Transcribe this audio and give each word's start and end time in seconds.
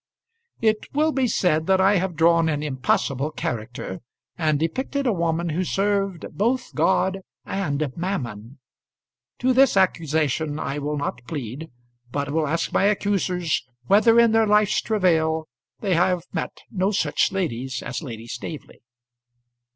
It 0.61 0.87
will 0.95 1.11
be 1.11 1.27
said 1.27 1.67
that 1.67 1.79
I 1.79 1.97
have 1.97 2.15
drawn 2.15 2.49
an 2.49 2.63
impossible 2.63 3.29
character, 3.29 3.99
and 4.35 4.57
depicted 4.59 5.05
a 5.05 5.13
woman 5.13 5.49
who 5.49 5.63
served 5.63 6.25
both 6.31 6.73
God 6.73 7.19
and 7.45 7.85
Mammon. 7.95 8.57
To 9.37 9.53
this 9.53 9.77
accusation 9.77 10.57
I 10.57 10.79
will 10.79 10.97
not 10.97 11.23
plead, 11.27 11.69
but 12.11 12.31
will 12.31 12.47
ask 12.47 12.73
my 12.73 12.85
accusers 12.85 13.63
whether 13.85 14.19
in 14.19 14.31
their 14.31 14.47
life's 14.47 14.81
travail 14.81 15.47
they 15.81 15.93
have 15.93 16.23
met 16.33 16.61
no 16.71 16.89
such 16.89 17.31
ladies 17.31 17.83
as 17.83 18.01
Lady 18.01 18.25
Staveley? 18.25 18.81